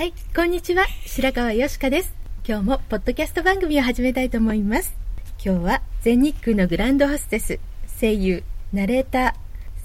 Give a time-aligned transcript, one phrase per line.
[0.00, 0.86] はい、こんにちは。
[1.04, 2.14] 白川よしかです。
[2.48, 4.96] 今日もポッドキャスト番組を始めたいと思います。
[5.44, 7.60] 今日は全日空のグランドホステス、
[8.00, 9.34] 声優、ナレータ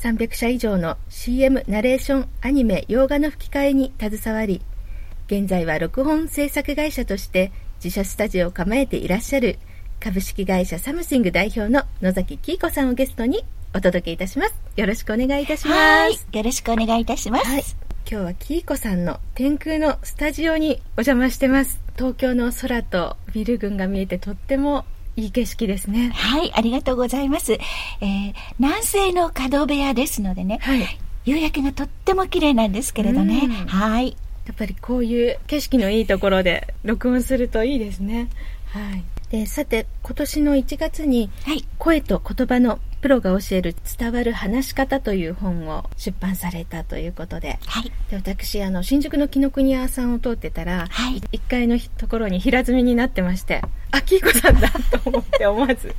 [0.02, 4.62] ー、300社以上の CM、ナレーション、アニメ、洋画の吹き替えに携わり、
[5.28, 7.52] 現在は録音制作会社として
[7.84, 9.60] 自社スタジオを構えていらっしゃる
[10.00, 13.44] 株式会社サムシング代表の野崎紀子さんをゲストに
[13.74, 14.56] お届けいたします。
[14.78, 15.78] よろしくお願いいたします。
[15.78, 16.14] はい。
[16.14, 17.46] よろしくお願いいたします。
[17.46, 17.85] はい。
[18.08, 21.82] 今日はキーコさんの天空のスタジオにお邪魔してます。
[21.96, 26.12] 東京の空とビル群が見えてとってもいい景色ですね。
[26.14, 27.54] はい、ありがとうございます。
[27.54, 31.00] えー、南西の角部屋ですのでね、はい。
[31.26, 33.52] 夕焼けがとっても綺麗なんですけれどねうん。
[33.66, 34.16] はい。
[34.46, 38.30] やっぱりこういう景色のいいところで録音するといいですね。
[38.68, 39.04] はい。
[39.32, 41.66] で、さて、今年の1月にはい。
[41.80, 47.92] 声と言葉のプロが教える伝わる話し方という本を出版されたということで、はい。
[48.10, 51.20] で私あの新宿の紀ノ国屋さんを通ってたら、はい。
[51.20, 53.62] 1階のところに平積みになってまして
[53.92, 55.94] あきいこさんだと思って思わず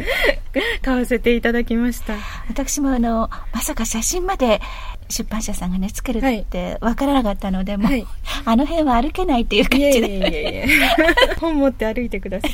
[0.83, 2.17] 買わせていただきました。
[2.49, 4.61] 私もあの、まさか写真まで
[5.09, 8.07] 出版社さんがね、作るってわからなかったので、もう、はい
[8.45, 9.91] あの辺は歩けないっていう感じで。
[9.91, 10.67] いえいえいえいえ
[11.41, 12.47] 本持って歩いてくださ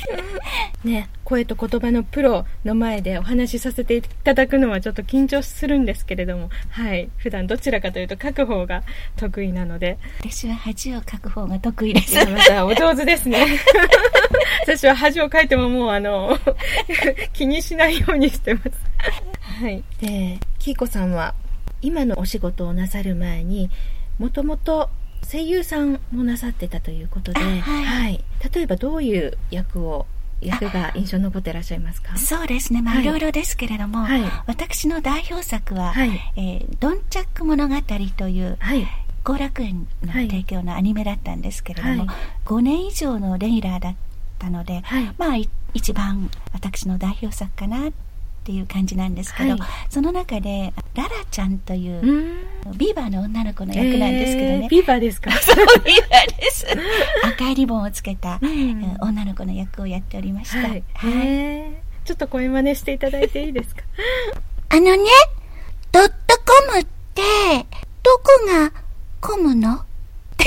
[0.83, 8.83] いね声と言葉のプロの前でお話しさせていただくのはちょっと緊張するんですけれどもはい普段どちらかというと書く方が
[9.15, 12.15] 得意なので私は恥をかく方が得意です。
[12.29, 13.45] またお上手ですね。
[14.63, 16.37] 私は恥をかいてももうあの、
[17.33, 18.71] 気にしないようにしてます。
[19.61, 19.83] はい。
[20.01, 21.33] で、キーコさんは
[21.83, 23.69] 今のお仕事をなさる前に、
[24.17, 24.89] もともと
[25.29, 28.23] 声優さんもなさってたということで、あはい。
[28.53, 30.05] 例えばどういう役を、
[30.41, 32.17] 役が印象に残ってらっしゃいますか？
[32.17, 32.81] そうですね。
[32.81, 33.03] まあ、はい。
[33.03, 34.21] いろいろですけれども、はい。
[34.47, 36.09] 私の代表作は、はい。
[36.35, 37.75] えードンチャック物語
[38.17, 38.87] という、はい。
[39.23, 42.15] 後楽園のはい提供のアニメだったんですけれども、はい。
[42.45, 43.95] 5年以上のレギュラーだっ
[44.37, 45.13] たので、はい。
[45.17, 47.89] まあい一番私の代表作かな
[48.43, 49.59] っていう感じなんですけど、はい。
[49.89, 52.01] その中でララちゃんという
[52.65, 52.77] う、ん。
[52.77, 55.31] ビーバーの女の子の役なんですけどね、えービーバーですか？
[55.39, 55.55] そう
[55.85, 56.67] ビーバーです。
[57.23, 58.49] 赤いリボンをつけた、うん。
[58.49, 60.83] えー女の子の役をやっておりました、はい。
[62.03, 63.83] ちょっと声真似していただいていいですか？
[64.69, 64.97] あのね
[65.93, 66.13] ドット
[66.67, 66.83] コムっ
[67.13, 67.21] て
[68.03, 68.73] どこが
[69.21, 69.79] コムの？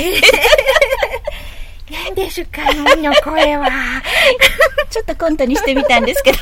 [1.89, 3.67] 何でしゅかあの声は。
[4.91, 6.37] ちょっとコントにしてみたんですけど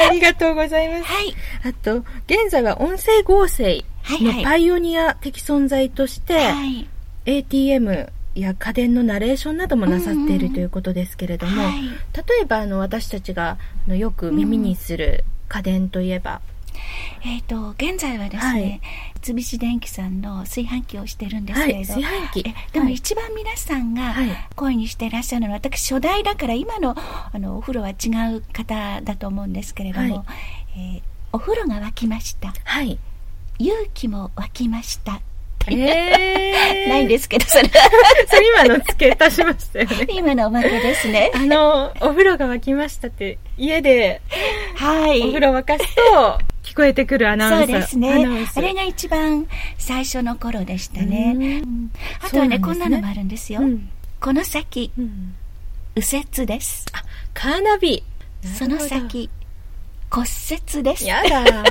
[0.08, 1.04] ありがとうございます。
[1.04, 6.88] はいあと、現在は音声合成のパイオニア的存在として、はい。
[7.26, 11.72] ATM や家電のナレーションなどもなさっているということですけれども、はい
[12.12, 16.40] 例えばあの私たちがあのよく耳にする家電といえば、
[17.24, 18.80] えっ、と、現在はですはいね、
[19.22, 22.54] 三菱電機さんの炊飯器をしてるんですはい、けれど、炊飯器え。
[22.72, 27.92] でもはい一番皆さんがはい声にしていらっしゃるのは、私初代だから今のあのお風呂は違
[28.34, 30.24] う方だと思うんですけれども、はい
[30.76, 31.02] えー
[31.32, 32.52] お風呂が沸きました。
[32.64, 32.98] はい。
[33.58, 35.20] 勇気も湧きました。
[35.68, 37.68] えー、 ないんですけど、それは
[38.28, 40.06] それ今の付け足しましたよね。
[40.10, 41.30] 今のおまけですね。
[41.34, 44.20] あの、お風呂が沸きましたって、家で
[44.74, 45.20] はい。
[45.22, 46.38] お風呂沸かすと、
[46.70, 47.66] 聞こえてくるアナウンサー。
[47.66, 48.12] そうですね
[48.54, 49.46] あれが一番
[49.76, 51.62] 最初の頃でしたね。
[52.24, 53.60] あとはねねこんなのもあるんですよ。
[53.60, 53.90] うん
[54.20, 55.34] この先、うん
[55.96, 56.86] 右折です。
[57.34, 58.04] カーナビ。
[58.56, 59.28] その先、
[60.10, 61.04] 骨折です。
[61.04, 61.64] やだ。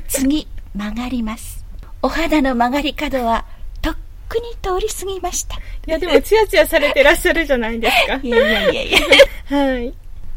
[0.08, 1.64] 次、曲がります。
[2.00, 3.44] お肌の曲がり角は、
[3.82, 3.96] とっ
[4.28, 5.56] くに通り過ぎました。
[5.56, 8.14] いや、でも、ツヤツヤされてらっしゃるじゃないですか。
[8.22, 8.98] いやいやいやいや。
[9.58, 9.94] はい。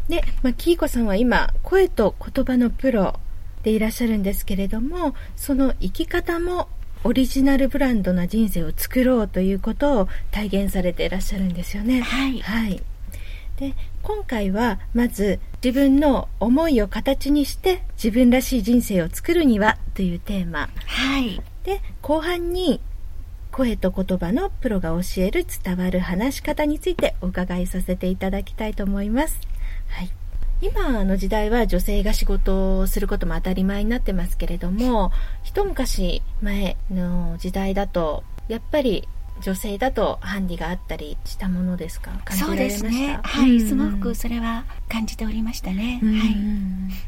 [0.10, 3.20] で、まあ、キーコさんは今、声と言葉のプロ
[3.64, 6.68] でいらっしゃるんですけれども、その生き方も
[7.04, 12.02] オリジナルブランドな人生を作ろうということを体現されていらっしゃるんですよね。
[12.02, 12.82] はいはい。
[13.58, 20.70] で、今回はまず自分の思いを形にして自分らしい人生を作るにはというテーマ。
[20.86, 21.42] はい。
[21.64, 22.82] で、後半に
[23.52, 29.40] 声と言葉のプロが教える伝わる話し方についてお伺いさせていただきたいと思います。
[29.90, 30.12] はい。
[30.62, 35.12] 今の時代は女性が仕事をすることも当たり前になってますけれども、
[35.44, 39.08] 一昔前の時代だと、やっぱり
[39.42, 42.12] 女性だとハンディがあったりしたものですか？
[42.26, 42.84] 感じらそうれました？
[42.84, 43.20] ですね。
[43.24, 46.02] はい、うんすごくそれは感じておりましたね。
[46.04, 46.26] うんは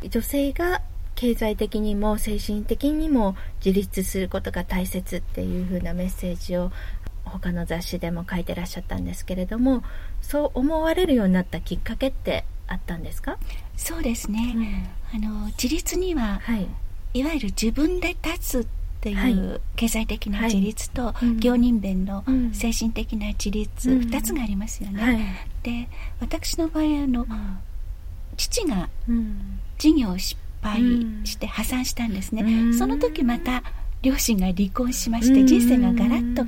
[0.04, 0.10] い。
[0.10, 0.82] 女性が
[1.16, 6.72] 経済的にも精神的にも自立することが大切っていう風なメッセージを
[7.26, 9.84] 他の雑誌でも書いてらっしゃったんですけれども
[10.22, 13.38] そう思われるようになったきっかけってあったんですか、
[13.76, 14.90] そうですね。
[15.14, 16.68] あの自立にははい、
[17.14, 18.66] いわゆる自分で立つっ
[19.02, 19.34] ていはい。
[19.34, 21.40] う経済的な自立と、うん。
[21.40, 22.54] 行人弁のうん。
[22.54, 24.00] 精神的な自立、うん。
[24.02, 25.02] 2つがありますよね。
[25.02, 25.20] はい。
[25.64, 25.90] で
[26.20, 27.26] 私の場合あの
[28.38, 29.60] 父がうん。
[29.78, 30.80] 事業を失敗
[31.24, 32.74] して破産したんですね、うん。
[32.78, 33.64] その時また
[34.04, 36.44] 両親が離婚しまして、人生がガラッと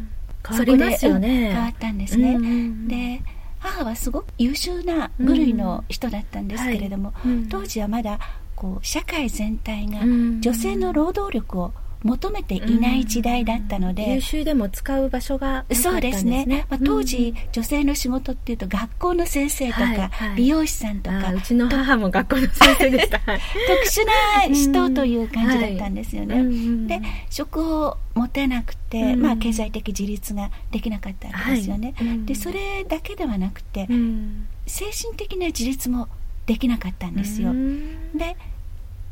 [0.47, 2.87] 変わりますよそこで変わったんですね、うん。
[2.87, 3.21] で
[3.63, 7.13] 母はすごく優秀な部類の人だったんですけれども、
[7.50, 8.19] 当時はまだ
[8.56, 10.42] こう社会全体がうん。
[10.42, 17.51] 女性の労働力を求めていない時代だったので、優秀でも使う場所がなかったんそうですね、まあ、当時、うん。
[17.51, 20.35] 女性の仕事っていうと学校の先生とか、はいはい。
[20.35, 23.19] 美容師さんとかあうちの母も学校の先生でした。
[23.25, 23.41] はい。
[23.67, 24.05] 特殊
[24.50, 26.35] な人という感じだったんですよね。
[26.35, 26.88] うんうん。
[26.88, 29.21] で職を持てなくて、うん。
[29.21, 32.07] まあ、経済的自立ができなかったわけですよね、はい。
[32.07, 32.25] うん。
[32.25, 34.47] でそれだけではなくて、うん。
[34.67, 36.07] 精神的な自立も
[36.45, 38.17] できなかったんですよ、うん。
[38.17, 38.35] で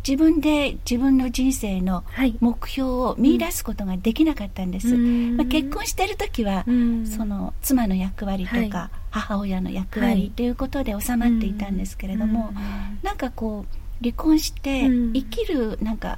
[0.07, 2.35] 自分で自分の人生のはい。
[2.39, 5.37] 目標を見出すことができなかったんです、うん。
[5.37, 7.05] まあ、結婚してる時は、うん。
[7.05, 8.69] その妻の役割とか、はい。
[9.11, 10.09] 母親の役はい。
[10.09, 12.99] 割ということで収まっていたんですけれども、うん。
[13.03, 15.13] なんかこう離婚してうん。
[15.13, 16.17] 生きるなんか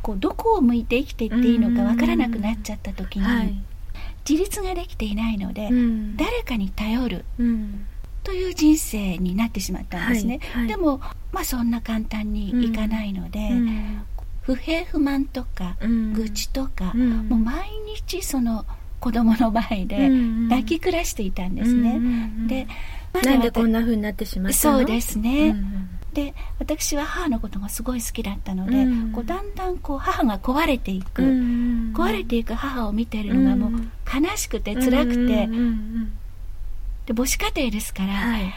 [0.00, 3.54] こうどこを向いて生きていっていいのかわからなくなっちゃった時に、はい。
[4.28, 6.16] 自立ができていないので、うん。
[6.16, 7.24] 誰かに頼る。
[7.38, 7.86] うん
[8.22, 11.00] という人生になってしまったんですね、はいはいでも
[11.32, 14.02] まあそんな簡単にいかないので、うん
[14.42, 17.70] 不平不満とか、うん愚痴とか、うんもう毎
[18.06, 18.66] 日その
[19.00, 20.10] 子供の前で
[20.48, 22.06] 抱き暮らしていたんですね、うんうんう
[22.44, 22.66] んで
[23.22, 33.80] なんでこんな風になってしまったのそうですね、うんで私は母のことがすごい好きだったので、うんこうだんだんこう母が壊れていく、うん壊れていく母を見てるのがもう
[34.12, 36.12] 悲しくて辛くて、うんうんうん
[37.06, 38.54] で母子家庭ですから、はい。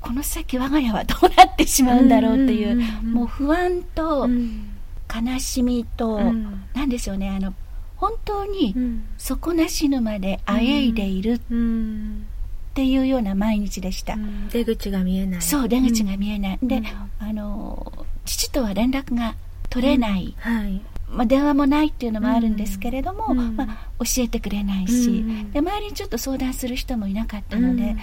[0.00, 4.68] この先我が家はどうなってしまうんだろうっていう,、もう不安とうん。
[5.14, 6.62] 悲しみと、うん。
[6.74, 7.54] なんでしょうねあの
[7.96, 9.04] 本当にうん。
[9.18, 12.26] 底なし沼であえいでいるっうん。
[12.74, 14.48] ていうような毎日でした、うん。
[14.48, 15.42] 出口が見えない。
[15.42, 16.86] そう出口が見えない、で、うん。
[17.18, 19.34] あの父とは連絡が
[19.68, 20.80] 取れない、はい
[21.12, 23.56] まあ、電話もないっていうのもあるんですけれども、うん。
[23.56, 25.52] まあ、教えてくれないし、うん。
[25.52, 27.96] で周りにちょっと相談する人もいなかったので、うん。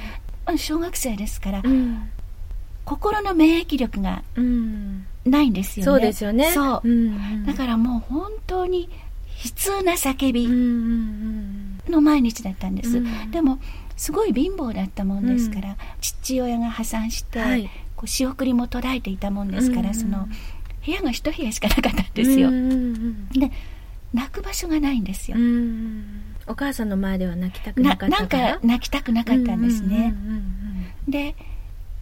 [0.46, 2.10] まあ小学生ですから、うん。
[2.86, 5.06] 心の免疫力がうん。
[5.26, 5.92] ないんですよね。
[5.92, 6.52] そうですよね。
[6.52, 8.90] そう、んだからもう本当に
[9.44, 10.48] 悲痛な叫び
[11.92, 13.32] の毎日だったんです、うん。
[13.32, 13.60] でも
[13.96, 17.70] すごい貧乏だったもんですから、父親が破産して、はい。
[17.96, 19.94] こう仕送りも途絶えていたもんですから、うん。
[19.94, 20.28] その
[20.86, 23.52] 部屋が一部屋しかなかったんですよ、で
[24.14, 25.38] 泣く場所がないんですよ、
[26.48, 30.14] お母さんの前では泣きたくななかったなんか泣きたくなかったんですね、
[31.08, 31.36] で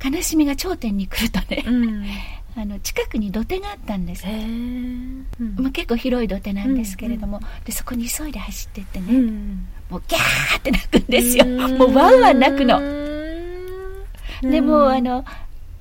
[0.04, 1.64] 悲しみが頂点に来るとね、
[2.56, 5.26] あの近くに土手があったんです、うん。
[5.58, 11.78] まあ、結構広い土手なんですけれども、でそこに急いで走ってってね、うんもうギャーって泣くんですよ、うん。
[11.78, 14.52] もうワンワン泣くの、うん。
[14.52, 15.24] でもうあの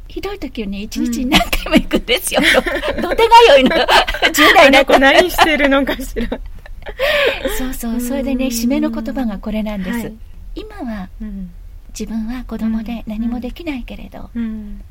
[0.09, 2.41] ひどい時はね一日に何回も行くんですよ、
[3.03, 3.23] 土手
[3.53, 3.77] 通いの。
[4.33, 4.99] 10代の子。
[4.99, 6.41] 何してるのかしら。
[7.59, 10.13] そうそうそれでね締めの言葉がこれなんです、はい。
[10.55, 11.51] 今はうん。
[11.99, 14.83] 自分は子供で何もできないけれど、うん。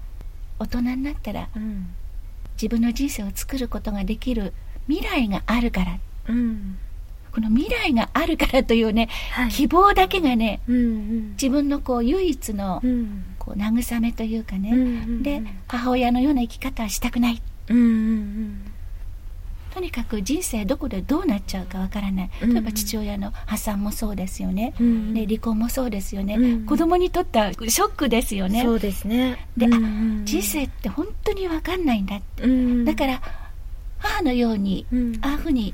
[0.59, 1.87] 大人になったらうん。
[2.55, 4.53] 自分の人生を作ることができる
[4.87, 5.97] 未来があるから。
[6.29, 6.77] うん。
[7.31, 9.49] この未来があるからというね、はい。
[9.49, 11.29] 希望だけがねうんうん。
[11.31, 15.23] 自分のこう唯一のうんこう慰めというかね、うんうんうん。
[15.23, 17.41] で母親のような生き方はしたくない。
[17.69, 18.71] うんうん
[19.73, 22.29] とにかく人生どこでどうなっちゃうかわからない。
[22.41, 28.63] 例えば父親の破産もそうですよね、うんで離婚もそうですよね、うん子供にとってはショックですよね。
[28.63, 29.49] そうですね。
[29.57, 33.21] で、うんあ人生って本当にわかんないんだって、うんだから
[33.97, 35.19] 母のように、うん。
[35.21, 35.73] ああいうふうに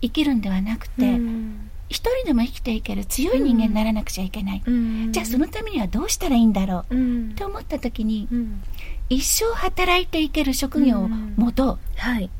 [0.00, 5.12] 生きるんではなくて、うん一人でも生きていける強い人間にならなくちゃいけない、うん。
[5.12, 7.30] じゃあそのためにはどうしたらいいんだろう、うん。
[7.32, 8.62] って思った時にうん。
[9.08, 12.30] 一生働いていける職業を持とう、はい。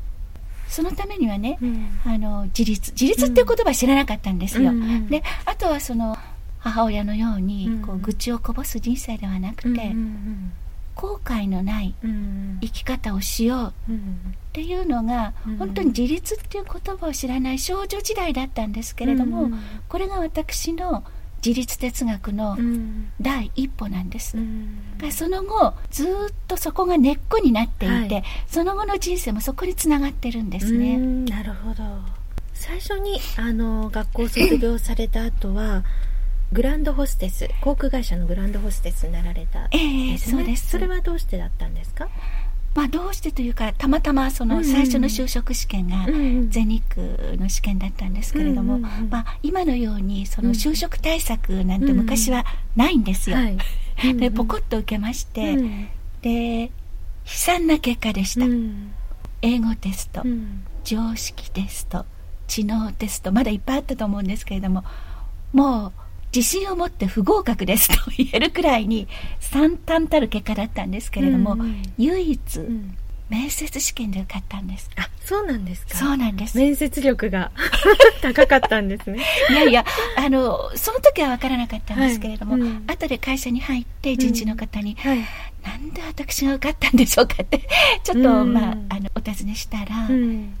[0.69, 1.89] そのためにはね、うん。
[2.05, 2.91] あの自立。
[2.93, 5.07] 自立っていう言葉知らなかったんですよ、うん。
[5.09, 6.17] であとはその
[6.59, 7.81] 母親のようにうん。
[7.81, 9.93] こう愚痴をこぼす人生ではなくて、
[10.95, 12.57] 後悔のないうん。
[12.61, 13.97] 生き方をしよううん。
[13.97, 15.57] っていうのが、うん。
[15.57, 19.59] 本当に自立っていう言葉を知らない少女時代だったんですけれども、うん。
[19.87, 21.03] これが私の
[21.43, 23.11] 自立哲学のうん。
[23.19, 24.77] 第一歩なんです、うん。
[24.99, 28.23] がその後ずーっとそこが根っこになっていて、はい。
[28.47, 31.25] その後の人生もそこにつながってるんですうね、ん。
[31.25, 31.83] なるほど。
[32.53, 35.83] 最初にあの学校を卒業された後は
[36.51, 40.37] グランドホステス航空会社のグランドホステスになられたええですね。
[40.37, 40.69] そうです。
[40.69, 42.09] それはどうしてだったんですか？
[42.73, 44.57] まあどうしてというかたまたまそうんうん。
[44.59, 46.49] の最初の就職試験がん。
[46.49, 50.55] 全日空の試験だったんですけれども、うんうんうんまあ、今のようにそのうん。
[50.55, 53.57] 就職対策なんて昔はないんですよ、はい。
[54.17, 55.87] でポコッと受けまして、うん。
[56.21, 56.69] で悲
[57.25, 58.91] 惨な結果でした、うん。
[59.41, 60.63] 英語テスト、うん。
[60.83, 62.05] 常識テスト
[62.47, 64.83] 知能テストまだいっぱいあったと思うんですけれども
[65.53, 65.93] もう
[66.33, 69.07] 自信を持って不合格ですと言えるくらいに
[69.39, 71.83] 惨憺たる結果だったんですけれども、うんうん。
[71.97, 72.97] 唯一、うん。
[73.29, 74.89] 面接試験で受かったんです。
[74.97, 75.95] あそうなんですか。
[75.95, 76.57] そうなんです。
[76.57, 77.51] 面接力が
[78.21, 79.23] 高かったんですね。
[79.49, 79.85] いやいや
[80.17, 82.61] あのその時は分からなかったんですけれども、はい。
[82.61, 82.83] うん。
[82.87, 85.19] 後で会社に入って人事の方に、はい。
[85.63, 87.59] なんで私が受かったんでしょうかって
[88.03, 88.53] ちょっと、うん。
[88.53, 90.53] まあ、あのお尋ねしたら、うん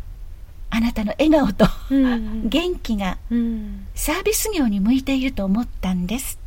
[0.71, 2.49] あなたの笑顔とうん。
[2.49, 3.87] 元気がうん。
[3.93, 6.39] サービス業に向いていると思ったんです。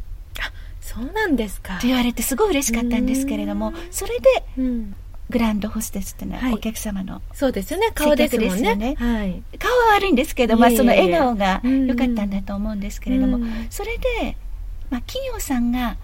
[0.80, 1.78] そうなんですか。
[1.80, 3.74] と言われてすごい嬉しかったんですけれどもうん。
[3.90, 4.94] それでうん。
[5.30, 6.54] グランドホステスっていうのははい。
[6.54, 7.90] お客様の、そうですよね。
[7.94, 8.94] 顔ですもん接客ですよね。
[8.98, 9.42] はい。
[9.58, 13.66] 顔は悪いんですけど、まあ、その笑顔がうん良かったんだと思うんですけれども、うん。
[13.70, 14.36] それで、
[14.90, 15.96] まあ、企業さんが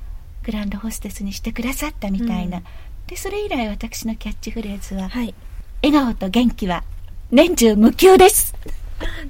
[0.42, 2.64] グランドホステスにしてくださったみたいな、うん。
[3.06, 5.34] でそれ以来私のキャッチフレーズは「はい。
[5.82, 6.84] 笑顔と元気は
[7.30, 8.54] 年中無休です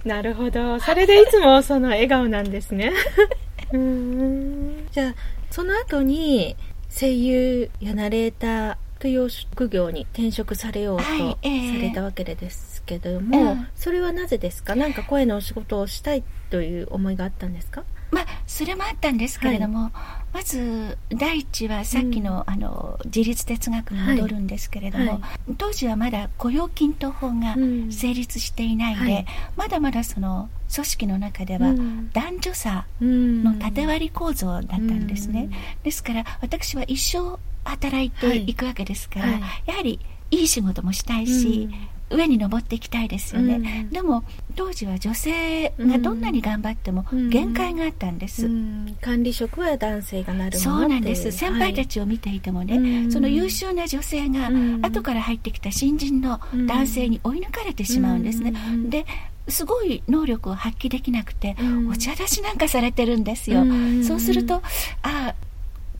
[0.04, 0.80] なるほど。
[0.80, 2.92] それでいつもその笑顔なんですね。
[3.72, 4.88] うーん。
[4.90, 5.14] じゃあ、
[5.50, 6.56] その後に
[6.88, 14.74] 声優やナレーターという職業に転職されようとはいええされたわけですけども、うんそれはなぜですか？
[14.74, 19.92] なんか声のお仕事をしたいという思いがあったんですか」まあそれもあったんですけれども、
[20.32, 25.54] まず第一はさっきの,、あの自立哲学に戻るんですけれども、はい。
[25.58, 27.92] 当時はまだ雇用均等法がうん。
[27.92, 29.26] 成立していないので、はい。
[29.56, 32.10] まだまだその組織の中ではうん。
[32.12, 33.42] 男女差うん。
[33.44, 35.82] の縦割り構造だったんですね、うん。
[35.82, 38.54] ですから私は一生働いてい。
[38.54, 39.40] くわけですから、はい。
[39.66, 39.98] やはり
[40.30, 41.68] いい仕事もしたいし、
[42.10, 43.90] 上に登っていきたいですよね、うん。
[43.90, 44.24] でも
[44.56, 47.30] 当時は女性がどんなに頑張ってもうん。
[47.30, 48.96] 限界があったんです、うん。
[49.00, 51.30] 管理職は男性がなるもそのうなんです。
[51.30, 53.12] 先輩たちを見ていてもね、うん。
[53.12, 54.80] その優秀な女性がうん。
[54.84, 58.90] 後から入ってきた新人の男性に追い抜かれてしまうんですね、うん。
[58.90, 59.06] で
[59.48, 61.88] すごい能力を発揮できなくて、うん。
[61.90, 64.04] お茶出しなんかされてるんですよ、うん。
[64.04, 64.62] そうするとあ
[65.02, 65.34] あ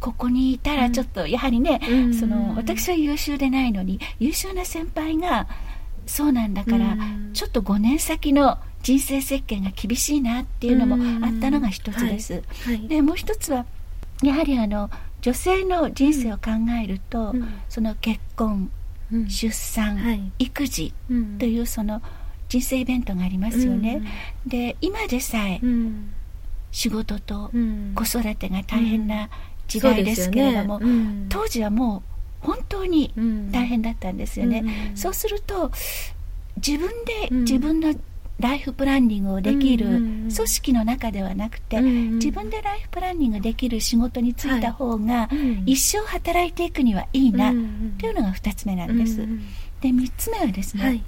[0.01, 2.15] ここにいたらちょっとやはりね、うん。
[2.15, 5.47] その私は優秀でないのに優秀な先輩が
[6.11, 7.31] そうなんだから、うん。
[7.33, 12.33] ちょっと5年先の人生設計が厳しいなっていうのもあったのが一つです、
[12.65, 12.77] はい。
[12.77, 12.89] はい。
[12.89, 13.65] でもう一つは
[14.23, 14.91] やはりあの
[15.23, 16.51] 女性の人生を考
[16.83, 17.49] えると、うん。
[17.69, 18.71] その結婚
[19.13, 19.31] うん。
[19.31, 20.33] 出産、はい。
[20.39, 21.39] 育児うん。
[21.39, 22.03] というその
[22.49, 24.03] 人生イベントがありますよね、
[24.45, 26.11] で今でさえうん。
[26.73, 27.93] 仕事とうん。
[27.95, 29.29] 子育てが大変な
[29.69, 30.87] 時代ですけれども、ね。
[30.87, 31.27] うん。
[31.29, 32.10] 当時はもう
[32.41, 33.53] 本当にうん。
[33.53, 35.71] 大変だったんですよね、うんそうすると
[36.57, 37.41] 自分でうん。
[37.41, 37.95] 自分の
[38.39, 45.63] ライフプランニングをできる組織の中ではなくて、うん自分でライフプランニングできる仕事に就いた方が、うん。
[45.67, 49.41] 一生働いていくにはいいな、うんっていうのが2つ目なんです、うん
[49.81, 51.03] で3つ目はですね、はい。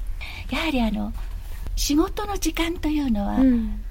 [0.50, 1.12] やはりあの
[1.76, 3.82] 仕事の時間というのは、うん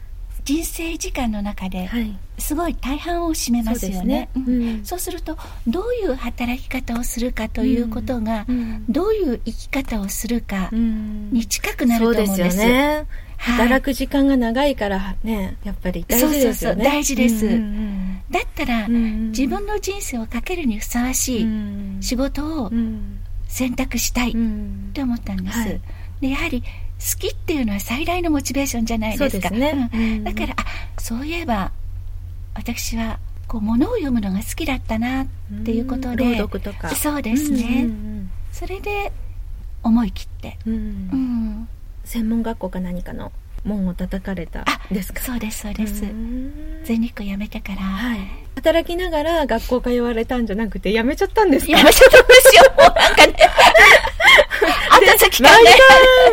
[0.43, 2.17] 人生時間の中ではい。
[2.39, 4.29] すごい大半を占めますよね。
[4.33, 4.69] そうですね。
[4.75, 4.85] うん。
[4.85, 8.83] そうするとどういう働き方をするかということが、うん。
[8.89, 11.31] どういう生き方をするかうん。
[11.31, 12.37] に近くなると思うんです。
[12.37, 13.05] そうですよね。
[13.37, 13.55] はい。
[13.57, 16.39] 働く時間が長いからねやっぱり大事ですよね。
[16.41, 17.45] そうそうそう大事です。
[17.45, 21.97] うんうんだったら、うん自分の人生をかけるにふさわしういん。
[22.01, 23.17] 仕事をうん。
[23.47, 25.57] 選択したいっうんて思ったんです。
[25.59, 25.81] はい。
[26.21, 26.63] でやはり
[27.01, 29.49] 好きっていうのは最大のモチベーションじゃないですか。
[29.49, 29.89] そうですね。
[29.91, 30.01] うん。
[30.01, 30.23] うん。
[30.23, 30.65] だからあ
[30.99, 31.71] そういえば
[32.53, 33.17] 私は
[33.47, 35.27] こう物を読むのが好きだったなっ
[35.65, 36.31] ていうことで、うん。
[36.33, 36.89] 朗読とか。
[36.89, 39.11] そうですね、うんそれで
[39.81, 41.67] 思い切って、うん。
[42.03, 43.31] 専門学校か何かの
[43.63, 45.21] 門を叩かれたあですか？
[45.21, 46.81] そうですそうです、うん。
[46.83, 48.19] 全日空辞めてから、はい。
[48.55, 51.77] 働きながら学校通われたんじゃなくて辞めちゃったんですか？
[51.77, 52.63] 辞めちゃったんですよ。
[52.77, 53.33] もうなんかね
[55.05, 55.57] 後先から。
[55.61, 55.69] ね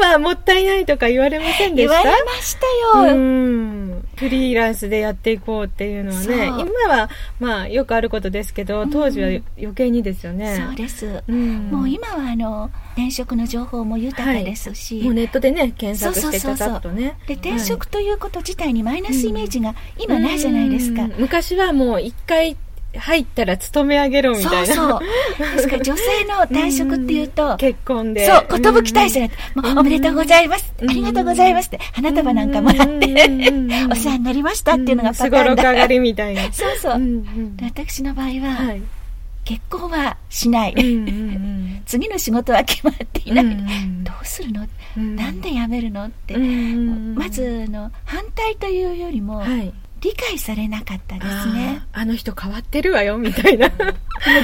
[0.00, 4.04] 前はもったいないとか言われませんで言わしたれましたよ、うん。
[4.16, 11.70] フリーランスでやっていこうっていうのはね今はまあよくあることですけど当時は余計にですよね、そうです、うん。
[11.70, 16.68] もう今はあの転職の情報も豊かですし、もうネットでね検索してそうそうそうそう。
[16.68, 21.14] たたっとねで転職ということ自体にマイナスイメージが今ないじゃないですか、うん。
[21.18, 22.56] 昔はもう一回
[22.96, 24.74] 入ったら勤め上げろみたいな。
[24.74, 25.00] そうそう。
[25.56, 28.26] ですから女性の退職っていうと、結婚で。
[28.26, 30.90] そう、寿退社だって、もうおめでとうございます、うん。
[30.90, 33.68] ありがとうございますって、花束なんかもらって、うん。
[33.92, 35.62] お世話になりましたっていうのがパタすごろーンだ。
[35.64, 36.42] く上がりみたいな。
[36.52, 37.24] そうそう、
[37.62, 38.82] 私の場合は、はい。
[39.44, 45.16] 結婚はしない、うんうん次の仕事は決まっていない、うんどうするの、うん。
[45.16, 46.04] なんで辞めるの？
[46.04, 47.14] って、うんうん。
[47.14, 51.82] まずあの反対というよりも、はい理解されなかったですね。
[51.92, 53.70] あの人変わってるわよみたいな。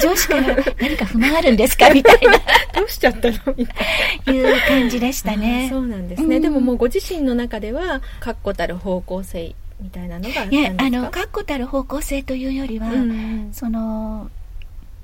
[0.02, 2.18] 上司から何か不満あるんですかみたい
[2.74, 3.72] どうしちゃったのみた
[4.32, 4.42] いな。
[4.42, 5.68] ないう感じでしたね。
[5.70, 6.42] そうなんですね、うん。
[6.42, 10.84] でももうご自身の中では確固たる方向性みたいなのがあったんいですか？
[10.84, 14.30] やあの確固たる方向性というよりは、うんその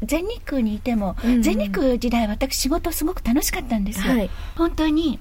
[0.02, 4.30] 全日空にいても、うん全日空時代私仕事すごく楽しかったんですよ、はい。
[4.56, 5.18] 本当に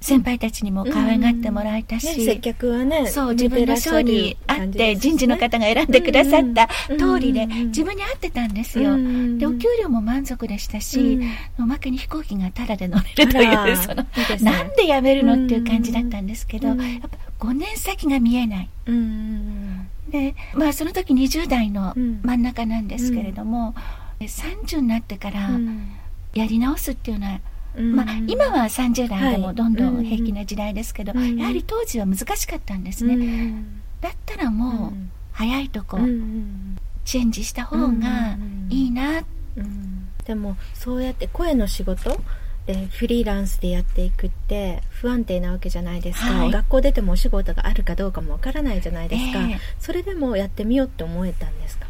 [0.00, 11.20] 先輩たちにも可愛がってもらえたし、ね、接客はねそう自分の賞にあって人事の方が選んでくださった通りでうんうん自分に合ってたんですよ、うんでお給料も満足でしたし、
[11.58, 11.64] うん。
[11.64, 14.50] おまけに飛行機がタダで乗れるという そのいいね。
[14.50, 17.08] なんで辞めるのっていう感じだったんですけど、うんやっぱ
[17.40, 18.68] 5年先が見えない。
[18.86, 22.20] うんうんでまあその時20代のうん。
[22.22, 23.74] 真ん中なんですけれども、
[24.20, 25.90] 30になってからうん。
[26.34, 27.40] やり直すっていうのは、うん
[27.76, 31.36] まあ、今は30代ではいもどんどん平気な時代ですけど、うん。
[31.36, 33.80] やはり当時は難しかったんですね、うん。
[34.00, 34.92] だったらもう
[35.32, 38.36] 早いとこうんチェンジした方が
[38.68, 39.22] いいな、
[39.56, 40.08] うん。
[40.24, 42.20] でもそうやって声の仕事
[42.66, 46.50] でフリーランスでやっていくって不安定なわけじゃないですか、はい。
[46.50, 49.58] 学校出てもお仕事があるかどうかもわからないじゃないですか、ええ。
[49.78, 51.86] それでもやってみようって思えたんですか？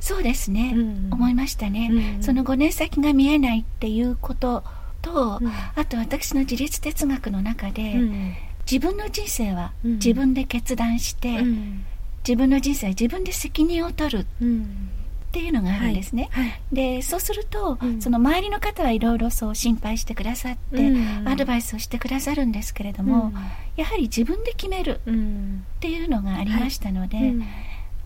[0.00, 1.12] そうですね、うん。
[1.12, 2.22] 思いましたね、うん。
[2.22, 4.64] その5年先が見えないっていうこと
[5.04, 5.52] と、うん。
[5.76, 8.34] あと私の自立哲学の中で、うん。
[8.70, 9.92] 自分の人生はうん。
[9.94, 11.84] 自分で決断して、うん。
[12.26, 14.88] 自分の人生は自分で責任を取るっうん。
[15.32, 16.52] ていうのがあるんですね、はい。
[16.72, 18.00] でそうすると、うん。
[18.00, 21.28] その周りの方はいろいろそう心配してくださって、うん。
[21.28, 23.32] アドバイスをしてくださるんですけれども、
[23.76, 25.64] やはり自分で決めるうん。
[25.76, 27.44] っていうのがありましたので、うん。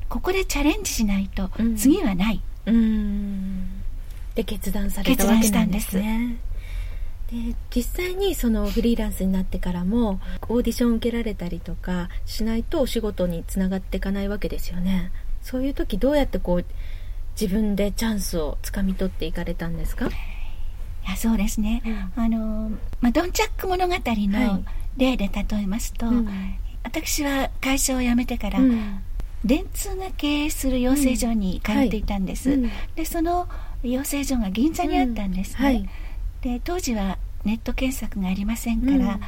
[0.08, 3.68] ここでチャレンジしないとうん次はない、うん。
[4.34, 6.38] で決断されたわけなんですね
[7.30, 15.12] で実際にそのフリーランスになってからもオーディション受けられたりとかしないとお仕事につながっていかないわけですよね。
[15.42, 16.64] そういう時どうやってこう
[17.40, 20.06] 自分でチャンスをつかみ取っていかれたんですか？
[20.06, 20.10] い
[21.10, 21.82] やそうですね、
[22.16, 22.24] うん。
[22.24, 24.64] あのまあ、ドンチャック物語はのい。
[24.96, 26.28] 例で例えますと、うん。
[26.82, 29.00] 私は会社を辞めてから、うん。
[29.44, 32.70] 電通が経営する養成所に通っていたんです、うん。
[32.96, 33.48] でその
[33.82, 35.88] 養成所が銀座にあったんですね、はい
[36.42, 39.20] で当時はネット検索がありませんから、うん。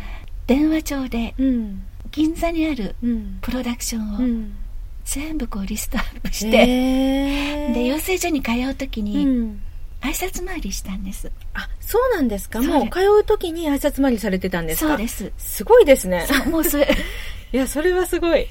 [0.47, 1.83] 電話帳でうん。
[2.13, 3.39] 銀座にあるうん。
[3.41, 4.53] プロダクションをうん。
[5.05, 7.75] 全部こうリストアップして、へー。
[7.75, 9.61] で養成所に通う時うにん。
[10.03, 12.63] 挨拶回りしたんです、あそうなんですか？
[12.63, 14.89] もう通う時に挨拶回りされてたんですか？
[14.91, 15.33] そうです。
[15.37, 16.27] すごいですね。
[16.51, 16.89] もうそれ
[17.53, 18.47] いやそれはすごい。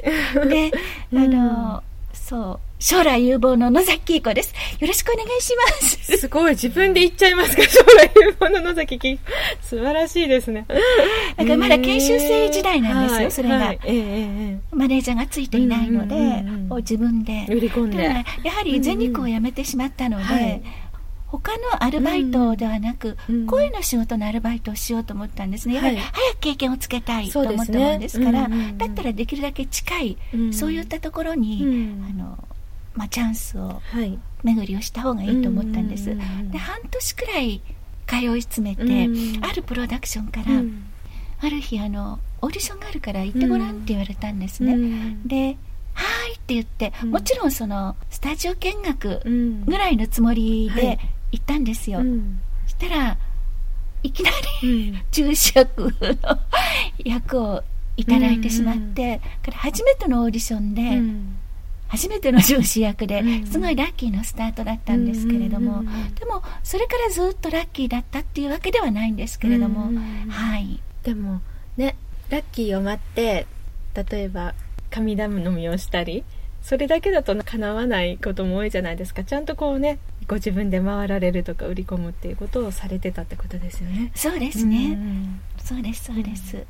[0.48, 0.72] で、
[1.12, 1.24] うん。
[1.24, 1.84] あの、
[2.28, 4.54] そう、将来有望の野崎恵子です。
[4.80, 6.18] よろしくお願いします。
[6.18, 6.52] すごい。
[6.52, 7.64] 自分で言っちゃいますか？
[7.68, 9.20] 将来有望の野崎き
[9.62, 10.66] 素晴らしいですね。
[11.38, 13.56] だからまだ研修生時代なんですよはいそれが。
[13.58, 13.80] はい。
[13.86, 14.04] ええ
[14.54, 17.46] えマネージャーがついていないので、うんうんうん自分で。
[17.50, 18.04] え売り込んで。
[18.04, 18.14] や
[18.52, 20.62] はり全日空を辞めてしまったので、はい
[21.32, 25.76] 他のアルバイトではなく、うん声の仕事のアルバイトをしようと思ったんですね。
[25.76, 28.78] やはりはい早く経験をつけたいと思ったもんですから、うんうんうん。
[28.78, 30.54] だったらできるだけ近い、うん。
[30.54, 32.06] そういったところに、うん。
[32.10, 32.44] あの、
[32.96, 34.18] まあ、チャンスをはい。
[34.44, 36.06] 巡りをした方がいいと思ったんです。
[36.06, 37.62] で半年くらい
[38.08, 39.46] 通い詰めて、うん。
[39.46, 40.84] あるプロダクションから、うん。
[41.42, 45.28] ある日あのオーディションがあるから行ってごらんって言われたんですね、うん。
[45.28, 45.58] で
[45.94, 47.12] 「はーい」って言って、うん。
[47.12, 49.65] もちろんそのスタジオ見学うん。
[49.65, 50.82] ぐらいのつもりはい。
[50.82, 51.00] で
[51.32, 52.39] 行ったんですよ、うん。
[52.65, 53.18] そしたら
[54.04, 55.92] いきなり、重視役の
[57.04, 57.63] 役を
[57.98, 61.02] いただいてしまって、から初めてのオーディションで、
[61.89, 65.84] 初めての上司役ですごいラッキーなスタートだったんですけれども、
[66.20, 69.89] でもそれからずっとラッキーだったっていうわけではないんですけれども、
[70.30, 70.80] はい。
[71.04, 71.42] でも
[71.78, 71.96] ね
[72.30, 73.48] ラッキーを待って
[73.96, 74.54] 例えば
[74.92, 76.24] 神頼みをしたり
[76.62, 79.24] それだけだと叶わないことも多いじゃないですか。
[79.24, 79.98] ちゃんとこうね
[80.30, 84.12] ご自分で回られるとか売り込むっていうことをされてたってことですよね。
[84.13, 84.98] そうですね、
[85.58, 86.65] そうですそうです、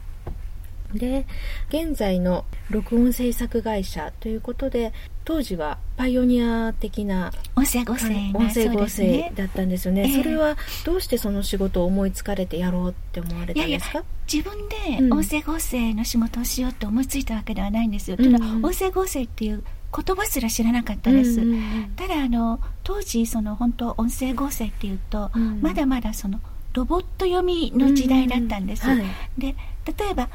[0.93, 1.25] で
[1.67, 4.93] 現在の録音制作会社ということで
[5.25, 14.03] 当時はパイオニア的な音声合成音声合成だったんですよね、それはどうしてその仕事を思いつかれてやろうって思われたんですか？
[14.31, 26.41] 自分で音声合成の仕事をしようって思いついたわけではないんですよ、うん、ただ音声合成っていう言葉すら知らなかったです、うん、ただあの当時その本当音声合成っていうと、うん、まだまだその
[26.73, 29.05] ロボット読みの時代だったんです、はい、
[29.37, 30.27] で例えば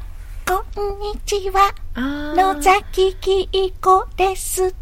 [0.47, 0.63] こ
[0.93, 1.73] んにちは。
[1.97, 4.75] 野崎きいこです。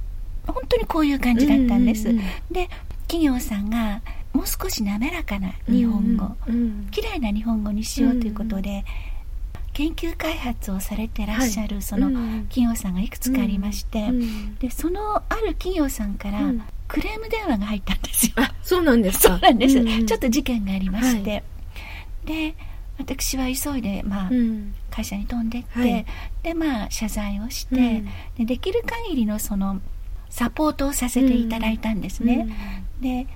[0.46, 2.14] 本当にこういう感じだったんです。
[2.52, 2.70] で、
[3.08, 4.02] 企業さんが、
[4.34, 8.84] もう少し滑らかな日本語、うん、綺麗な日本語にしようということで、
[9.72, 12.10] 研究開発をされてらっしゃるその
[12.50, 14.12] 企業さんがいくつかありまして、
[14.60, 16.42] でそのある企業さんから
[16.94, 18.34] クレーム電話が入ったんですよ。
[18.36, 19.30] あそうなんですか。
[19.30, 21.44] そうなんです、ちょっと事件がありまして、はい、
[22.26, 22.56] で
[23.00, 26.06] 私は急いで、まあ、うん、会社に飛んでって、はい、
[26.44, 28.06] でまあ謝罪をして、うん、
[28.38, 29.82] でできる限りのその
[30.30, 32.48] サポートをさせていただいたんですね、
[33.00, 33.28] うん、で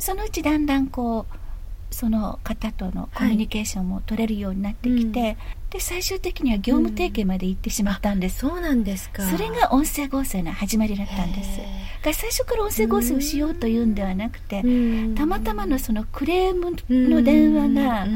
[0.00, 5.36] そのうちだんだんこうその方とのコミュニケーションも取れるようになってきて、はい、
[5.76, 9.22] で最終的には業務提携まで行ってしまったんです、そうなんですか。
[9.24, 11.60] それが音声合成の始まりだったんです。
[12.02, 14.62] が最初から音声合成をしようというんではなくて
[15.16, 18.06] たまたまのそのクレームの電話が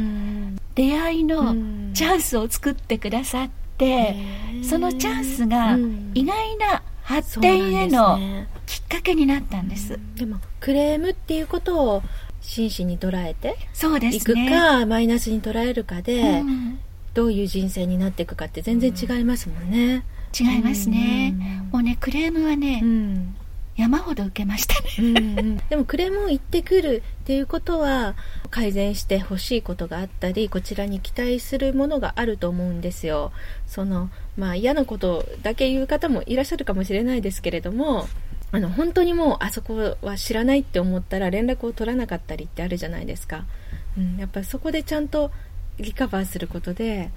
[0.75, 1.55] 出会いの
[1.93, 4.15] チャンスを作ってくださって
[4.63, 5.77] そのチャンスが
[6.15, 8.19] 意外な発展への
[8.65, 12.03] きっかけになったんです、でもクレームっていうことを
[12.41, 16.79] 真摯に捉えてそうです、ね、いくかマイナスに捉えるかで、うん、
[17.15, 20.05] どういう人生になっていくかって全然違いますもんね、
[20.41, 22.83] うん、違いますね、うん、もうねクレームはね、
[23.77, 24.91] 山ほど受けましたね。
[24.99, 28.15] うん、でもクレームを言ってくるっていうことは
[28.51, 33.33] 改善してほしいことがあったりこちらに期待するものがあると思うんですよ。
[33.67, 38.07] そのまあ嫌なことだけ言う方もいらっしゃるかもしれないですけれども
[38.53, 43.45] あの本当にもうあそこは知らないって思ったら連絡を取らなかったりってあるじゃないですか、
[43.97, 45.31] うん、やっぱりそこでちゃんと
[45.81, 47.11] リカバーすることで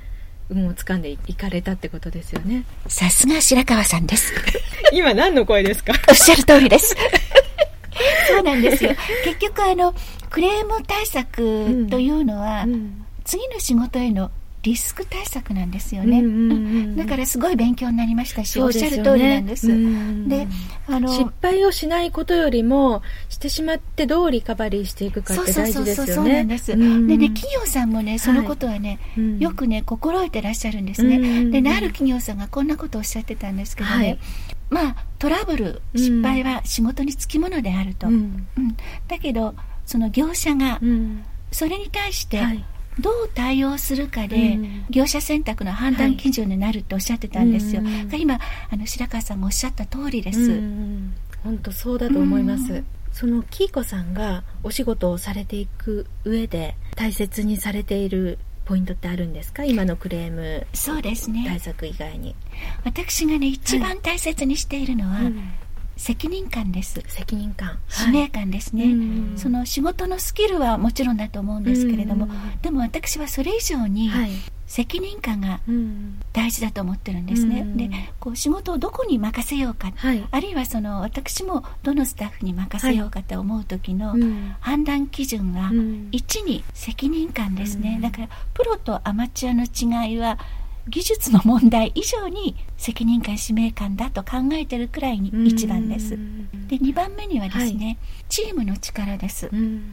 [0.50, 2.66] 運を掴んでいかれたってことですよね。
[2.88, 4.34] さすが白川さんです。
[4.94, 5.94] 今何の声ですか？
[6.10, 6.96] おっしゃる通りです。
[8.28, 8.92] そうなんですよ。
[9.24, 9.94] 結局あの
[10.30, 14.32] クレーム対策というのは、うんうん、次の仕事への
[14.64, 20.48] リスク対策なんですよね、うんうんうん、だからすごい勉強になりましたし、ね、おっしゃる通りなんです、で
[20.88, 26.14] あの失敗をしないことよりもしてしまってどうリカバリーしていくかって大事ですよね。
[26.14, 34.20] そうなんです、うん、でね企業さんもねそのことはね、はい、よくね心得てらっしゃるんですね、うんうん、でねある企業さんがこんなことをおっしゃってたんですけどね、はい。
[34.70, 40.80] まあトラブル失敗は仕事につきものであると、うん、うん、だけどその業者が
[41.52, 42.64] それに対して、はい
[43.00, 44.58] どう対応するかで、
[44.90, 47.82] 業者選択の判断基準になるっておっしゃってたんですよ。
[47.82, 50.62] はい、今あの白川さんがおっしゃった通りです。
[51.44, 52.84] 本当そうだと思います。
[53.12, 59.66] そのキーコさんがお仕事をされていく上で大切にされているポイントってあるんですか？
[59.66, 61.46] 今のクレームそうですね。
[61.48, 62.36] 対策以外に。
[62.86, 65.50] 私がね一番大切にしているのは、はいうん
[65.96, 67.02] 責任感です。
[67.08, 67.80] 責任感。
[67.88, 68.90] 使命感ですね、は
[69.36, 72.28] い、その仕事のスキルはもちろんだと思うんですけれども
[72.62, 74.10] でも私はそれ以上に
[74.66, 75.60] 責任感が
[76.34, 84.16] 大事だと思ってるんですね、でこう仕事をどこに任せようか、はい、あるいはその私もどのスタッフに任せようかと思う時の
[84.60, 90.40] 判断基準は1に責任感ですね、だからプロとアマチュアの違いは
[90.90, 96.12] 技術の問題以上に責任感使命感だと考えてるくらいに一番です。
[96.68, 99.50] で2番目にはですね、はい、チームの力です。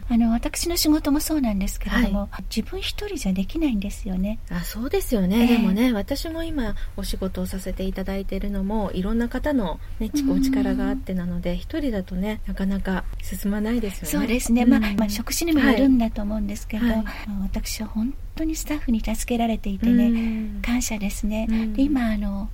[0.08, 4.40] あの私の仕事もそうなんですけれども、はい、自分一人じゃできないんですよね。
[4.50, 14.08] あそうですよね、えー、でもね私も今お仕事をさせていただいているのもいろんな方の、ね、お力があってなので一人だとねなかなか進まないですよね。
[14.08, 17.04] そうですね、まあ、まあ職種にもよるんだと思うんですけど、はい、
[17.42, 21.46] 私は本当にスタッフに助けられていてね、感謝ですね。
[21.74, 22.48] で今あの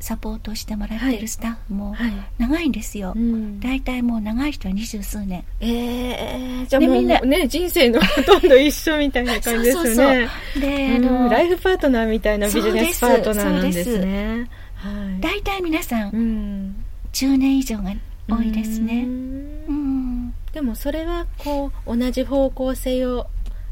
[0.00, 2.12] サポートしてもらってるスタッフもはい。
[2.38, 3.58] 長いんですよ、うん。
[3.60, 5.44] 大体もう長い人は二十数年。
[5.60, 9.88] えー、じゃあもうでみんなね、人生の ほとんど一緒みたいな感じですよね。
[9.88, 10.28] そうそう。
[10.54, 14.48] そうであのうんライフパートナーみたいなビジネスパートナーなんですそうね。
[14.74, 15.20] はい。
[15.20, 16.84] 大体皆さんうん。
[17.12, 17.92] 10年以上が
[18.28, 19.02] 多いですね。
[19.02, 20.34] ううんん。
[20.52, 23.26] でもそれはこう同じ方向性を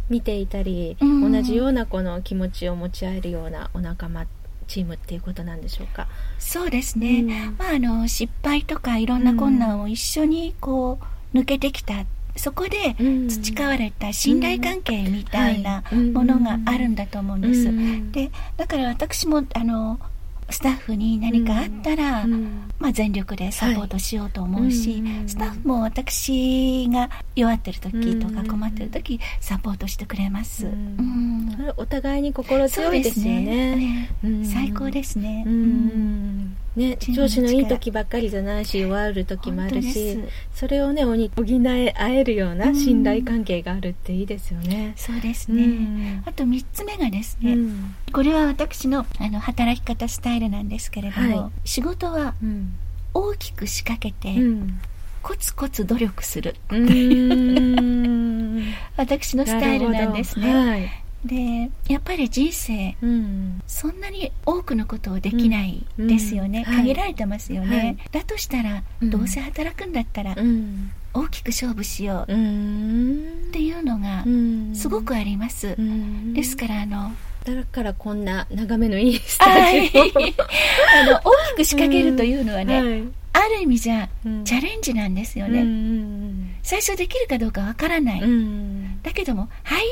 [0.08, 4.26] 見ていたり、うん同じようなこの気持ちを持ち合えるようなお仲間
[4.68, 6.08] チームっていうことなんでしょうか？
[6.38, 7.56] そうですね、うん。
[7.58, 10.98] まああの失敗とかいろんな困難を一緒にこ
[11.34, 12.04] う抜けてきた。
[12.36, 13.28] そこでうん。
[13.28, 16.12] 培われた信頼関係みたいなうん。
[16.12, 18.12] ものがあるんだと思うんです、うん。
[18.12, 19.98] でだから私もあの
[20.48, 22.70] スタッフに何かあったら、うん。
[22.78, 25.28] まあ、全力でサポートしようと思うし、はいうん。
[25.28, 31.48] スタッフも私が弱ってる時とかうん困ってる時サポートしてくれます、ううん。
[31.48, 33.76] んそれお互いに心強いですよね。
[33.76, 34.10] ね。
[34.24, 34.44] うん。
[34.44, 40.22] 最高ですね、ううんんね、調子のいい時ばっかりじゃないし弱る時もあるし
[40.54, 44.92] それをね補え合えるような信頼関係があるっていいですよね。
[44.96, 46.22] そうですうね、ん。
[46.26, 47.94] あと3つ目がですね、うん。
[48.12, 51.68] これは私のあの働き方スタイルなんですけれども、はい。
[51.68, 52.74] 仕事はうん。
[53.14, 54.78] 大きく仕掛けて、うん。
[55.22, 56.54] コツコツ努力する
[58.96, 63.62] 私のスタイルなんですね、でやっぱり人生うん。
[63.66, 66.82] そんなに多くのことをできないですよね、うんはい。
[66.84, 67.96] 限られてますよね、はい。
[68.12, 69.10] だとしたら、うん。
[69.10, 70.90] どうせ働くんだったらうん。
[71.14, 72.32] 大きく勝負しよう。
[72.32, 73.50] うっん。
[73.52, 74.74] ていうのがうん。
[74.74, 76.34] すごくあります、うん。
[76.34, 77.12] ですからあの
[77.44, 80.00] だからこんな眺めのいいスはタいジオ。
[80.02, 80.04] あ
[81.06, 83.02] の大きく仕掛けるというのはね、はい。
[83.32, 84.44] ある意味じゃうん。
[84.44, 89.00] チャレンジなんですよね、うん最初できるかどうかわからない、うん。
[89.02, 89.84] だけども「はい」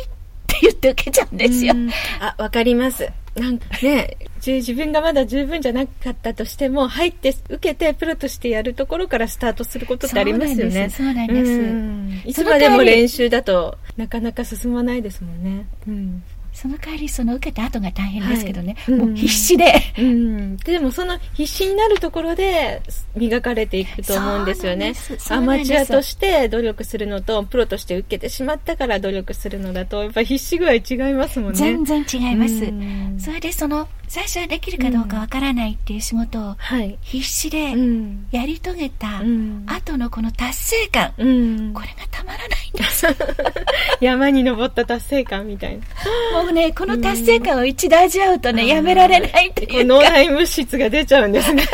[0.64, 3.08] 言って受けちゃうんですよ、うんあ、わかります。
[3.34, 10.88] なんかね、自分がまだ十分じゃなかったとしても、入って、受けて、プロとしてやるところからスタートすることってありますよね。
[10.88, 15.66] そうなんですそうなんですうんいつまでも練習だとなかなか進まないですもんね。
[15.88, 16.22] うん。
[16.54, 18.94] その代わりその受けた後が大変ですけどね、はい。
[18.94, 22.80] もう必死で、うん、でもその必死になるところで
[23.16, 24.94] 磨かれていくと思うんですよね。
[25.30, 31.58] アマチュアとして努力するのとプロとして受けてしまったから努力するのだとやっぱり必死具合違いますもんね。
[31.58, 33.16] 全然違います、うん。
[33.18, 38.28] それでその最初はできるかどうかわからないっていう仕事をはい、必死でうん。
[38.30, 39.64] やり遂げたうん。
[39.66, 41.74] 後のこの達成感、うん。
[41.74, 43.06] これがたまらないんです。
[44.00, 45.76] 山に登った達成感みたい
[46.32, 46.42] な。
[46.44, 49.84] もうねこの達成感を一度味わうとね、やめられないというか。
[49.84, 51.64] 脳内物質が出ちゃうんですね。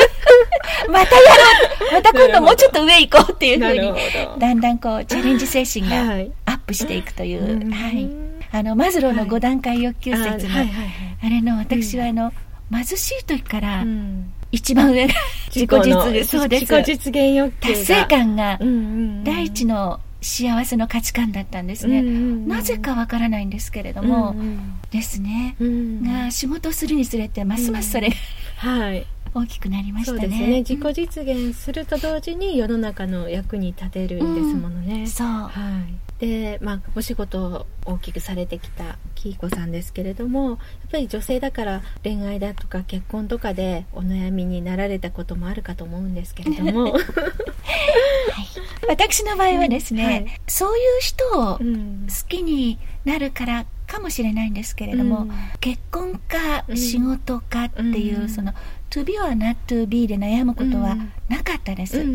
[0.88, 1.92] またやろう。
[1.92, 3.92] また今度もうちょっと上行こうっていうふうに
[4.38, 6.32] だんだんこうチャレンジ精神がはい。
[6.46, 7.70] アップしていくという、うん。
[7.70, 8.08] はい、
[8.50, 12.32] あのマズローの5段階欲求説の、あはいはいはいあれの私はあの、
[12.72, 14.32] 貧しい時からうん。
[14.52, 15.14] 一番上が
[15.54, 16.66] 自己実現そうです。
[16.66, 17.74] 自己実現欲求が。
[17.74, 18.78] 達成感がうんうんう
[19.20, 19.24] ん。
[19.24, 22.48] 第一の幸せの価値観だったんですね、うんうんうん。
[22.48, 26.02] なぜかわからないんですけれども、うんですね、うん。
[26.02, 28.14] が仕事をするにつれてますますそれが
[28.56, 29.06] はい。
[29.32, 30.58] 大きくなりましたね、そうですね。
[30.68, 35.26] 自己実現すると同時に世の中の役に立てるんですものね、そう。
[35.26, 35.48] は
[35.88, 40.58] いでまあお仕事を大きくされてきたキーコさんですけれどもやっ
[40.92, 46.94] ぱり女性だから恋愛だとか結婚とかでお悩みになられたこともあるかと思うんですけれども、
[48.88, 50.26] 私の場合はですね、はい。
[50.46, 52.06] そういう人を好うん。
[52.28, 55.30] きになるからかもしれないんですけれども、うん。
[55.60, 56.76] 結婚かうん。
[56.76, 58.28] 仕事かっていう、うん。
[58.28, 58.52] その
[58.90, 61.12] to be or not to be で悩むことはうん。
[61.28, 62.10] なかったです、うんう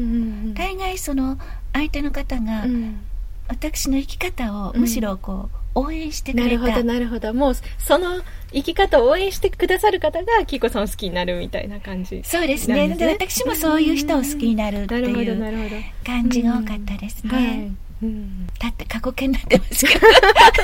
[0.49, 0.53] ん。
[0.53, 1.39] 大概その
[1.73, 2.99] 相手の方がうん
[3.47, 7.33] 私の生き方をうんむしろこう応援してくれた、なるほどなるほど。
[7.33, 8.21] もうその
[8.53, 12.87] 生き方を応援してくださる方がキーコさんを好きになるみたいな感じそうですね。
[12.95, 15.81] で私もそういう人を好きになるってなるほどないうるほど。
[16.05, 17.71] 感じが多かったですね、はい。
[18.03, 18.47] うん。
[18.47, 20.07] だって過去形になってますけど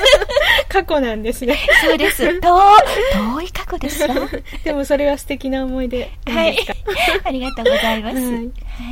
[0.68, 1.58] 過去なんですね。
[1.84, 2.24] そうです。
[2.40, 4.16] 遠遠い過去ですわ
[4.64, 6.56] でもそれは素敵な思い出はい。
[7.24, 8.16] ありがとうございます。
[8.16, 8.28] はい。
[8.30, 8.38] は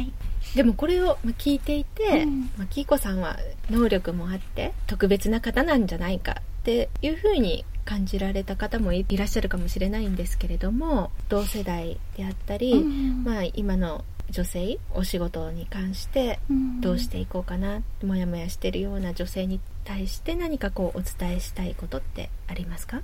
[0.01, 0.13] い。
[0.55, 2.51] でもこれをまあ聞いていて、うん。
[2.57, 3.39] まあ、キーコさんは
[3.71, 16.81] 能力もあって特別な方なんじゃないかっていうふうに感じられた方もいらっしゃるかもしれないんですけれども同世代であったり、うんまあ、今の女性お仕事に関してうん。
[16.81, 23.03] どうしていこうかな、もやもやしてるような女性に対して何かこうお伝えしたいことってありますか、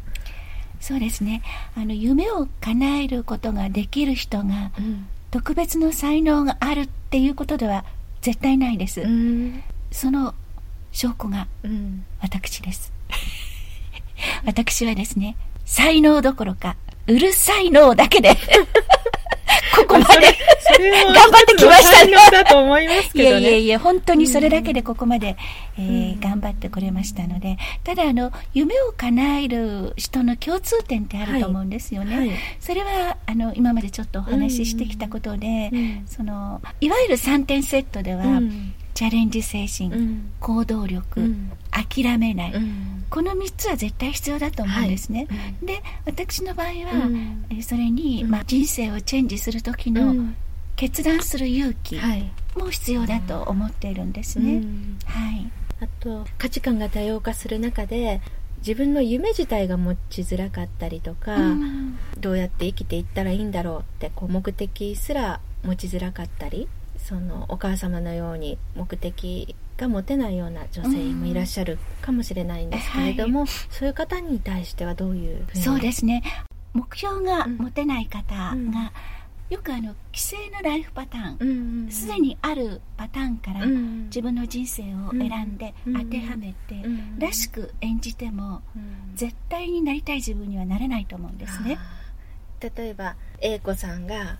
[0.80, 1.42] そうですね。
[1.74, 7.84] あの、夢を叶えることができる人が、うん特別の才能があるっていうことでは
[8.22, 9.02] 絶対ないです。
[9.02, 10.34] うんその
[10.92, 12.90] 証拠がうん私です。
[14.46, 18.30] 私はですね、才能どころか、うるさい脳だけで
[19.76, 20.36] ここまで
[20.78, 22.12] 頑張ってきましたね。
[22.32, 23.30] だと思いますいけどね。
[23.30, 25.36] やいやいや、本当にそれだけでここまで、
[25.78, 26.20] えーうん。
[26.20, 32.16] 頑張ってこれましたので、ただあの、夢を叶える人の共通点ってあると思うんですよね。
[32.16, 32.30] はい。
[32.60, 36.04] それは、あの、今までちょっとお話ししてきたことで、うん。
[36.06, 40.30] その、いわゆる3点セットでは、うんチャレンジ精神、うん。
[40.40, 41.52] 行動力、うん。
[41.70, 43.04] 諦めない、うん。
[43.10, 45.26] この3つは絶対必要だと思うんですね。
[45.28, 45.66] はい。
[45.66, 46.72] で、私の場合は、
[47.06, 47.44] うん。
[47.50, 48.30] えーそれに、うん。
[48.30, 50.34] まあ、人生をチェンジする時うのん。
[50.76, 52.32] 決断する勇気はい。
[52.56, 54.56] も必要だと思っているんですね。
[54.56, 54.98] うん。
[55.04, 55.50] はい。
[55.82, 58.22] あと価値観が多様化する中で
[58.58, 61.98] 自分の夢自体が持ちづらかったりとか、うん。
[62.18, 66.66] どうやって生きていったらいいんだろうってこう目的すら持ちづらかったり
[67.06, 75.62] そのお母様のように目的が持てないような女性もいらっしゃるかもしれないんですけれども、そういう方に対してはどういうふうに？
[75.62, 76.24] そうですね。
[76.72, 78.72] 目標が持てない方が、うん。
[79.48, 81.48] よくあの、既成のライフパターン、うん
[81.84, 89.14] うんすでにあるパターンから、うん自分の人生を選んでうん当てはめて、うんらしく演じても、うん。
[89.14, 91.78] 絶対になりたい自分にはなれないと思うんですね。
[92.60, 94.38] 例えば A 子さんが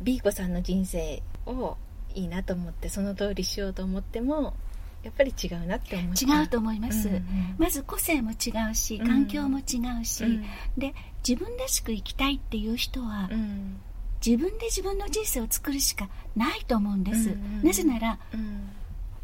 [0.00, 1.76] B 子さんの人生を
[2.14, 4.54] いいなと思ってその通りしようと思っても
[5.02, 7.08] やっぱり違うなって思違うと思います。
[7.08, 7.24] うんうん
[7.58, 9.06] まず個性も違うし、うん。
[9.06, 10.44] 環境も違うし、うん。
[10.76, 10.94] で、
[11.26, 13.80] 自分らしく生きたいっていう人は、うん。
[14.24, 17.30] 自分で自分の人生を作るしかないと思うんです。
[17.30, 17.66] うんうん。
[17.66, 18.68] なぜなら、うん。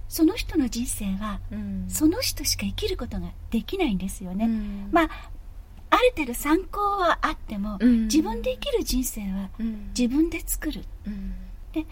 [0.08, 1.86] その人の人生は、うん。
[1.88, 4.46] その人しか生きることができないんですよね。
[4.46, 4.88] うん。
[4.92, 5.10] まあ、
[5.90, 8.04] ある程度参考はあっても、うん。
[8.04, 9.88] 自分で生きる人生はうん。
[9.96, 10.84] 自分で作る。
[11.06, 11.34] うん。
[11.72, 11.86] で、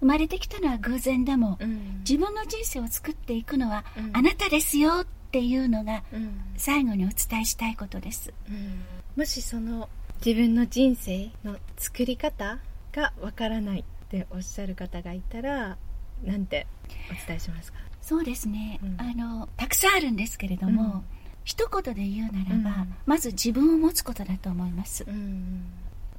[0.00, 1.98] 生まれてきたのは偶然でも、うん。
[2.08, 4.16] 自分の人生を作っていくのは、うん。
[4.16, 6.40] あなたですよっていうのが、うん。
[6.56, 8.32] 最後にお伝えしたいことです。
[8.48, 8.82] うん。
[9.16, 9.88] もしその
[10.24, 12.58] 自分の人生の作り方
[12.92, 15.76] がわからないっておっしゃる方がいたら
[16.24, 16.66] なんて
[17.10, 17.78] お伝えしますか？
[18.00, 18.96] そうですね、うん。
[19.00, 21.02] あのたくさんあるんですけれども、うん。
[21.44, 22.94] 一言で言うならば、うん。
[23.06, 25.64] まず自分を持つことだと思います、うん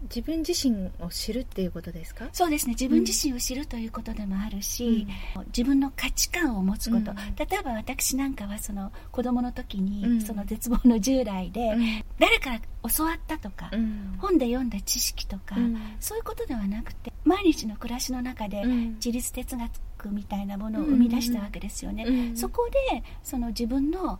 [0.03, 2.29] 自分自身を知るっていうことですか？
[2.31, 2.71] そうですね。
[2.71, 5.05] 自分自身を知るということでもあるし、
[5.47, 7.17] 自分の価値観を持つこと、うん。
[7.35, 10.21] 例えば私なんかはその子供の時に、うん。
[10.21, 12.03] その絶望の従来で、うん。
[12.17, 12.61] 誰から
[12.95, 14.15] 教わったとか、うん。
[14.19, 15.77] 本で読んだ知識とか、うん。
[15.99, 18.93] そういうことではなくて毎日の暮らしの中でうん。
[18.95, 22.37] 自律哲学みたいなものを生み出したわけですよね、うん。
[22.37, 24.19] そこでその自分の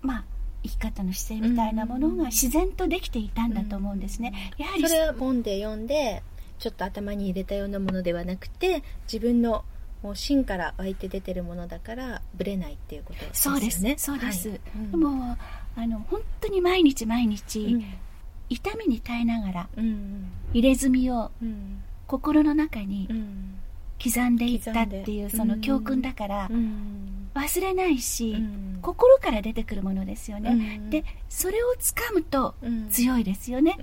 [0.00, 0.24] まあ
[0.62, 6.22] 生き方の姿勢みたいなものが自然とできていたんだと思うんですね、やはりそれは本で読んで
[6.58, 9.64] ちょっと頭に入れたようなものではなくて自分の
[10.02, 13.60] もう芯から湧いて出てるものだからぶれないっていうことですよね。
[13.60, 14.04] そうです。
[14.04, 14.60] そうです、はい。
[14.90, 15.36] でも
[15.76, 17.84] あの本当に毎日毎日、うん。
[18.48, 20.30] 痛みに耐えながらうん。
[20.52, 21.82] 入れ墨をうん。
[22.06, 23.61] 心の中にうん
[24.02, 27.18] 刻んでいったっていうその教訓だからうん。
[27.34, 28.78] 忘れないし、うん。
[28.82, 30.54] 心から出てくるものですよね、う
[30.86, 30.90] ん。
[30.90, 33.78] でそれをつかむとうん強いですよね、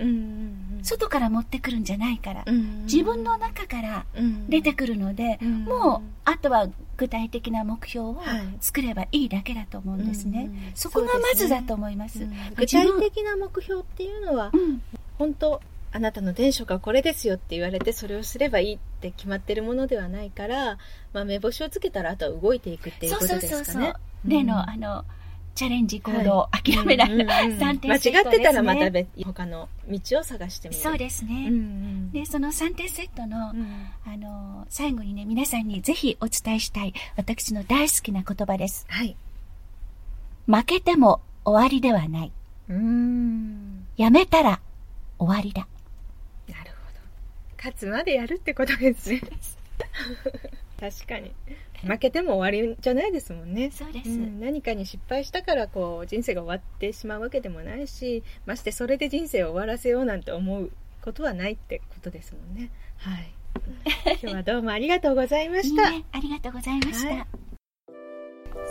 [0.82, 2.84] 外から持ってくるんじゃないから、うん。
[2.84, 4.48] 自分の中からうん。
[4.48, 5.64] 出てくるので、うん。
[5.64, 8.42] もうあとは具体的な目標をはい。
[8.60, 12.22] 作ればいいだけだと思うんですね、そこがまずだと思います。
[12.22, 14.80] うん具体的な目標っていうのはうん。
[15.18, 15.60] 本当
[15.92, 20.78] あなたの電書がこれですよって言われてそれをすればいいって決まってるものではないから、
[21.12, 23.94] まあ、目星をつけたらあとは動いていくっていうそうことそうそうそう、ですかね。
[24.24, 25.04] 例の、うんあの
[25.52, 27.26] チャレンジ行動、はい諦めない、う
[27.78, 30.80] 点間違ってたらまた別他の道を探してみる。
[30.80, 39.16] そうですね、うんうんでその3点セットの、うんあの最後にね皆さんにぜひお伝えしたい私の大好きな言葉ですはい。
[40.46, 42.32] 負けても終わりではない
[42.68, 43.86] うん。
[43.96, 44.60] やめたら
[45.18, 45.66] 終わりだ。
[47.62, 49.20] 勝つまでやるってことですね。
[50.80, 51.32] 確かに。
[51.86, 53.70] 負けても終わりじゃないですもんね。
[53.70, 60.70] そうです、うん、何かに失敗したからこう人生が終わってしまうわけでもないしましてそれで人生を終わらせようなんて思う
[61.02, 62.70] ことはないってことですもんね。
[62.96, 63.32] はい。
[64.04, 65.90] 今日はどうもありがとうございました。
[65.90, 67.26] ねありがとうございました、はい。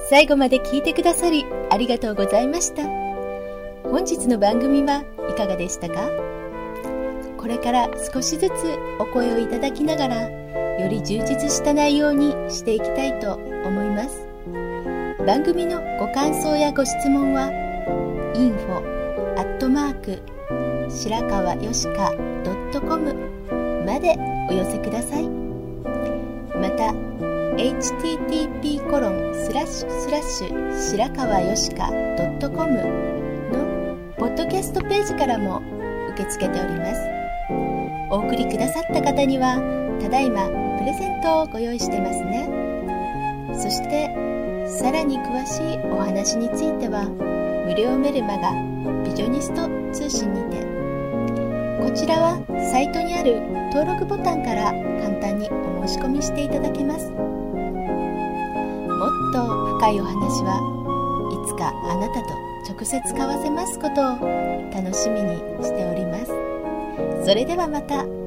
[0.10, 2.84] 最後まで聞いてくださりありがとうございました。
[3.84, 6.39] 本日の番組はいかがでしたか？
[7.40, 8.52] これから少しずつ
[9.00, 14.28] お声をいただきながらより充実した内容にしていきたいと思います。
[15.26, 17.50] 番組のご感想やご質問は
[18.36, 20.22] info アットマーク
[20.90, 22.12] 白川よしか
[22.74, 23.14] .com
[23.86, 24.18] まで
[24.50, 25.30] お寄せください。
[25.30, 26.94] また
[27.56, 32.74] http コロンスラッシュスラッシュ白川よしか .com
[33.54, 35.62] のポッドキャストページからも
[36.10, 37.19] 受け付けております。
[38.10, 39.62] お送りくださった方には
[40.02, 40.48] ただいま
[40.80, 42.50] プレゼントをご用意してますね。
[43.54, 44.10] そして
[44.68, 47.06] さらに詳しいお話については
[47.66, 48.54] 無料メルマガ
[49.04, 50.58] ビジョニスト通信にて
[51.84, 52.40] こちらは
[52.72, 53.42] サイトにある
[53.74, 57.12] 登録ボタンから簡単にお申し込みしていただけます。
[57.12, 57.18] も
[59.06, 59.48] っと
[59.78, 60.58] 深いお話は
[61.32, 62.34] いつかあなたと
[62.74, 64.20] 直接交わせますことを
[64.72, 66.39] 楽しみにしております。
[67.30, 68.19] それではまた。